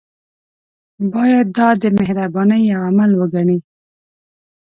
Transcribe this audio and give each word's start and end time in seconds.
باید 1.13 1.45
دا 1.57 1.69
د 1.81 1.83
مهربانۍ 1.99 2.61
یو 2.71 2.79
عمل 2.89 3.11
وګڼي. 3.19 3.59